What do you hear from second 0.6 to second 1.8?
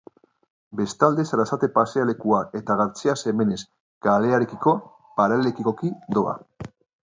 Bestalde, Sarasate